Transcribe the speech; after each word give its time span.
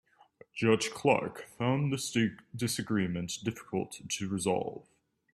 Judge 0.55 0.89
Clark 0.89 1.45
found 1.59 1.93
this 1.93 2.17
disagreement 2.55 3.33
difficult 3.43 4.01
to 4.09 4.27
resolve. 4.27 4.87